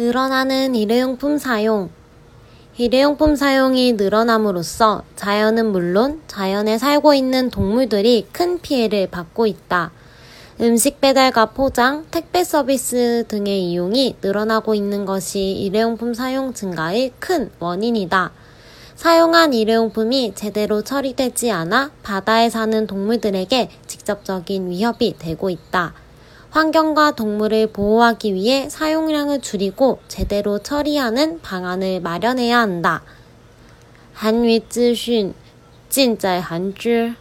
[0.00, 1.90] 늘어나는 일회용품 사용.
[2.78, 9.90] 일회용품 사용이 늘어남으로써 자연은 물론 자연에 살고 있는 동물들이 큰 피해를 받고 있다.
[10.62, 18.32] 음식 배달과 포장, 택배 서비스 등의 이용이 늘어나고 있는 것이 일회용품 사용 증가의 큰 원인이다.
[18.96, 25.92] 사용한 일회용품이 제대로 처리되지 않아 바다에 사는 동물들에게 직접적인 위협이 되고 있다.
[26.49, 33.03] 환경과 동물을 보호하기 위해 사용량을 줄이고 제대로 처리하는 방안을 마련해야 한다.
[34.13, 35.33] 한위资讯
[35.89, 37.15] 尽在韩知。